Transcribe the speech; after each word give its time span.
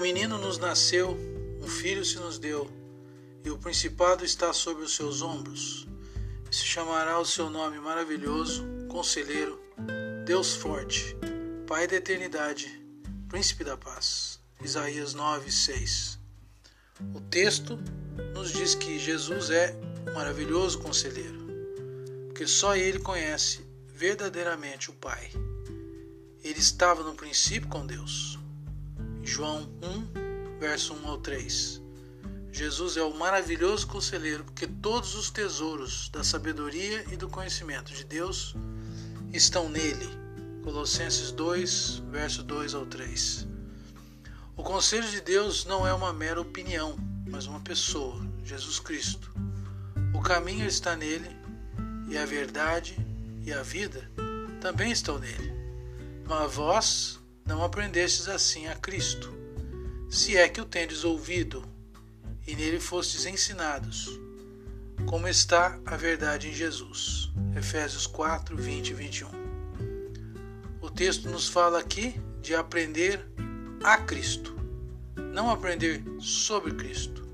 menino 0.00 0.36
nos 0.36 0.58
nasceu, 0.58 1.16
um 1.62 1.68
filho 1.68 2.04
se 2.04 2.16
nos 2.16 2.38
deu, 2.38 2.68
e 3.44 3.50
o 3.50 3.56
principado 3.56 4.24
está 4.24 4.52
sobre 4.52 4.82
os 4.82 4.96
seus 4.96 5.22
ombros. 5.22 5.86
Se 6.50 6.64
chamará 6.64 7.18
o 7.18 7.24
seu 7.24 7.48
nome 7.48 7.78
maravilhoso, 7.78 8.64
Conselheiro, 8.88 9.60
Deus 10.24 10.56
forte, 10.56 11.16
Pai 11.66 11.86
da 11.86 11.96
eternidade, 11.96 12.68
Príncipe 13.28 13.62
da 13.64 13.76
paz. 13.76 14.40
Isaías 14.62 15.14
9, 15.14 15.50
6. 15.52 16.18
O 17.14 17.20
texto 17.20 17.78
nos 18.34 18.50
diz 18.52 18.74
que 18.74 18.98
Jesus 18.98 19.50
é 19.50 19.76
um 20.08 20.14
maravilhoso 20.14 20.80
conselheiro, 20.80 21.46
porque 22.26 22.46
só 22.46 22.74
ele 22.74 22.98
conhece 22.98 23.64
verdadeiramente 23.86 24.90
o 24.90 24.94
Pai. 24.94 25.30
Ele 26.42 26.58
estava 26.58 27.02
no 27.02 27.14
princípio 27.14 27.68
com 27.68 27.86
Deus. 27.86 28.38
João 29.26 29.68
1, 29.82 30.60
verso 30.60 30.94
1 30.94 31.08
ao 31.08 31.18
3. 31.18 31.82
Jesus 32.52 32.96
é 32.96 33.02
o 33.02 33.12
maravilhoso 33.12 33.84
conselheiro, 33.88 34.44
porque 34.44 34.68
todos 34.68 35.16
os 35.16 35.30
tesouros 35.30 36.08
da 36.10 36.22
sabedoria 36.22 37.04
e 37.12 37.16
do 37.16 37.28
conhecimento 37.28 37.92
de 37.92 38.04
Deus 38.04 38.54
estão 39.32 39.68
nele. 39.68 40.08
Colossenses 40.62 41.32
2, 41.32 42.04
verso 42.08 42.44
2 42.44 42.74
ao 42.74 42.86
3. 42.86 43.48
O 44.56 44.62
conselho 44.62 45.10
de 45.10 45.20
Deus 45.20 45.64
não 45.64 45.84
é 45.84 45.92
uma 45.92 46.12
mera 46.12 46.40
opinião, 46.40 46.96
mas 47.28 47.46
uma 47.46 47.60
pessoa, 47.60 48.24
Jesus 48.44 48.78
Cristo. 48.78 49.34
O 50.14 50.20
caminho 50.20 50.66
está 50.66 50.94
nele, 50.94 51.28
e 52.08 52.16
a 52.16 52.24
verdade 52.24 52.96
e 53.44 53.52
a 53.52 53.62
vida 53.62 54.08
também 54.60 54.92
estão 54.92 55.18
nele. 55.18 55.52
Mas 56.24 56.54
vós 56.54 57.25
não 57.46 57.62
aprendestes 57.62 58.28
assim 58.28 58.66
a 58.66 58.74
Cristo, 58.74 59.32
se 60.10 60.36
é 60.36 60.48
que 60.48 60.60
o 60.60 60.64
tendes 60.64 61.04
ouvido 61.04 61.64
e 62.46 62.54
nele 62.54 62.80
fostes 62.80 63.24
ensinados, 63.24 64.18
como 65.06 65.28
está 65.28 65.78
a 65.86 65.96
verdade 65.96 66.48
em 66.48 66.52
Jesus. 66.52 67.30
Efésios 67.56 68.06
4, 68.06 68.56
20 68.56 68.88
e 68.88 68.94
21. 68.94 69.28
O 70.80 70.90
texto 70.90 71.28
nos 71.28 71.48
fala 71.48 71.78
aqui 71.78 72.20
de 72.42 72.54
aprender 72.54 73.24
a 73.82 73.98
Cristo, 73.98 74.56
não 75.16 75.50
aprender 75.50 76.02
sobre 76.18 76.74
Cristo. 76.74 77.26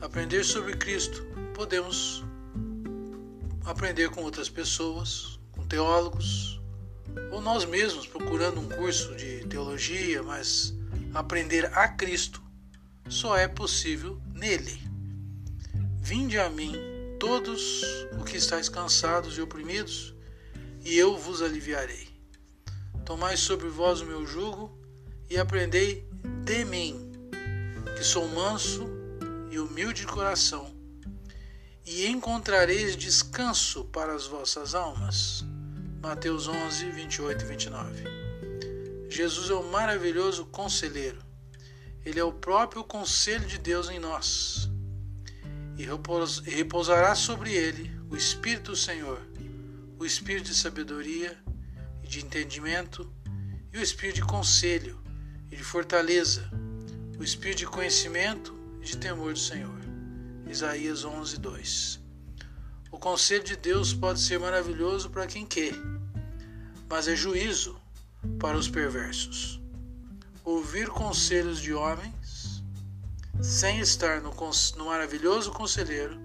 Aprender 0.00 0.44
sobre 0.44 0.76
Cristo 0.76 1.24
podemos 1.54 2.24
aprender 3.64 4.10
com 4.10 4.22
outras 4.22 4.48
pessoas, 4.48 5.38
com 5.52 5.66
teólogos, 5.66 6.60
ou 7.30 7.40
nós 7.40 7.64
mesmos 7.64 8.06
procurando 8.06 8.60
um 8.60 8.68
curso 8.68 9.14
de 9.16 9.46
teologia, 9.46 10.22
mas 10.22 10.74
aprender 11.12 11.66
a 11.76 11.88
Cristo 11.88 12.42
só 13.08 13.36
é 13.36 13.46
possível 13.46 14.20
nele. 14.32 14.80
Vinde 16.00 16.38
a 16.38 16.50
mim, 16.50 16.74
todos 17.18 17.82
os 18.18 18.30
que 18.30 18.36
estáis 18.36 18.68
cansados 18.68 19.36
e 19.36 19.40
oprimidos, 19.40 20.14
e 20.84 20.96
eu 20.96 21.16
vos 21.16 21.40
aliviarei. 21.40 22.08
Tomai 23.04 23.36
sobre 23.36 23.68
vós 23.68 24.00
o 24.00 24.06
meu 24.06 24.26
jugo 24.26 24.78
e 25.28 25.38
aprendei 25.38 26.08
de 26.44 26.64
mim, 26.64 27.12
que 27.96 28.04
sou 28.04 28.28
manso 28.28 28.86
e 29.50 29.58
humilde 29.58 30.02
de 30.02 30.06
coração, 30.06 30.74
e 31.86 32.06
encontrareis 32.06 32.96
descanso 32.96 33.84
para 33.84 34.14
as 34.14 34.26
vossas 34.26 34.74
almas. 34.74 35.44
Mateus 36.04 36.46
11, 36.46 36.90
28 36.90 37.42
e 37.42 37.48
29. 37.48 38.04
Jesus 39.10 39.50
é 39.50 39.54
o 39.54 39.64
maravilhoso 39.64 40.46
conselheiro 40.46 41.24
ele 42.04 42.20
é 42.20 42.24
o 42.24 42.32
próprio 42.32 42.84
conselho 42.84 43.46
de 43.46 43.56
Deus 43.58 43.88
em 43.88 43.98
nós. 43.98 44.68
E 45.76 45.84
repousará 46.50 47.14
sobre 47.14 47.52
ele 47.52 47.90
o 48.10 48.16
Espírito 48.16 48.72
do 48.72 48.76
Senhor, 48.76 49.20
o 49.98 50.04
Espírito 50.04 50.50
de 50.50 50.54
sabedoria 50.54 51.36
e 52.02 52.06
de 52.06 52.20
entendimento, 52.20 53.10
e 53.72 53.78
o 53.78 53.82
Espírito 53.82 54.16
de 54.16 54.24
conselho 54.24 55.00
e 55.50 55.56
de 55.56 55.64
fortaleza, 55.64 56.48
o 57.18 57.24
Espírito 57.24 57.58
de 57.58 57.66
conhecimento 57.66 58.54
e 58.82 58.84
de 58.84 58.98
temor 58.98 59.32
do 59.32 59.38
Senhor. 59.38 59.80
Isaías 60.46 61.04
11, 61.04 61.40
2. 61.40 62.03
O 62.94 62.98
conselho 63.00 63.42
de 63.42 63.56
Deus 63.56 63.92
pode 63.92 64.20
ser 64.20 64.38
maravilhoso 64.38 65.10
para 65.10 65.26
quem 65.26 65.44
quer, 65.44 65.74
mas 66.88 67.08
é 67.08 67.16
juízo 67.16 67.76
para 68.38 68.56
os 68.56 68.68
perversos 68.68 69.60
ouvir 70.44 70.88
conselhos 70.88 71.60
de 71.60 71.74
homens, 71.74 72.62
sem 73.42 73.80
estar 73.80 74.20
no, 74.20 74.32
no 74.76 74.84
maravilhoso 74.84 75.50
conselheiro, 75.50 76.16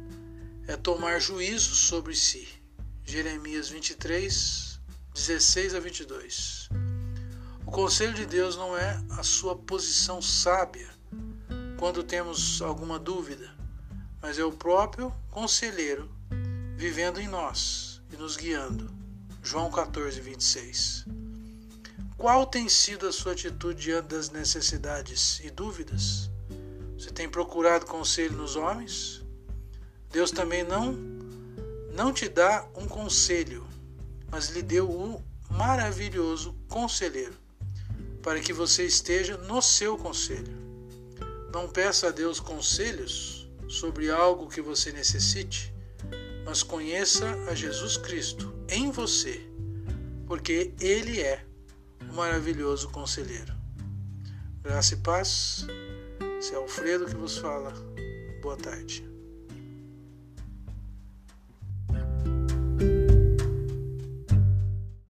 é 0.67 0.77
tomar 0.77 1.19
juízo 1.19 1.73
sobre 1.73 2.15
si. 2.15 2.47
Jeremias 3.03 3.69
23, 3.69 4.79
16 5.15 5.73
a 5.73 5.79
22. 5.79 6.69
O 7.65 7.71
conselho 7.71 8.13
de 8.13 8.27
Deus 8.27 8.55
não 8.55 8.77
é 8.77 9.03
a 9.17 9.23
sua 9.23 9.55
posição 9.55 10.21
sábia 10.21 10.87
quando 11.79 12.03
temos 12.03 12.61
alguma 12.61 12.99
dúvida, 12.99 13.49
mas 14.21 14.37
é 14.37 14.43
o 14.45 14.51
próprio 14.51 15.11
conselheiro 15.31 16.18
vivendo 16.79 17.19
em 17.19 17.27
nós 17.27 18.01
e 18.09 18.15
nos 18.15 18.37
guiando. 18.37 18.89
João 19.43 19.69
14, 19.69 20.21
26. 20.21 21.05
Qual 22.17 22.45
tem 22.45 22.69
sido 22.69 23.05
a 23.05 23.11
sua 23.11 23.33
atitude 23.33 23.81
diante 23.81 24.07
das 24.07 24.29
necessidades 24.29 25.41
e 25.43 25.49
dúvidas? 25.49 26.29
Você 26.97 27.11
tem 27.11 27.27
procurado 27.27 27.85
conselho 27.85 28.37
nos 28.37 28.55
homens? 28.55 29.21
Deus 30.09 30.31
também 30.31 30.63
não 30.63 30.93
não 31.93 32.13
te 32.13 32.29
dá 32.29 32.65
um 32.73 32.87
conselho, 32.87 33.67
mas 34.31 34.47
lhe 34.47 34.61
deu 34.61 34.89
um 34.89 35.21
maravilhoso 35.49 36.55
conselheiro, 36.69 37.35
para 38.23 38.39
que 38.39 38.53
você 38.53 38.85
esteja 38.85 39.35
no 39.35 39.61
seu 39.61 39.97
conselho. 39.97 40.57
Não 41.51 41.67
peça 41.67 42.07
a 42.07 42.11
Deus 42.11 42.39
conselhos 42.39 43.49
sobre 43.67 44.09
algo 44.09 44.47
que 44.47 44.61
você 44.61 44.93
necessite, 44.93 45.73
mas 46.45 46.63
conheça 46.63 47.27
a 47.49 47.55
Jesus 47.55 47.97
Cristo 47.97 48.53
em 48.69 48.91
você, 48.91 49.41
porque 50.27 50.73
Ele 50.79 51.21
é 51.21 51.45
o 52.01 52.13
maravilhoso 52.13 52.89
conselheiro. 52.89 53.53
Graça 54.61 54.93
e 54.93 54.97
paz. 54.97 55.65
Esse 56.37 56.53
é 56.53 56.57
Alfredo 56.57 57.05
que 57.05 57.15
vos 57.15 57.37
fala. 57.37 57.73
Boa 58.41 58.57
tarde. 58.57 59.08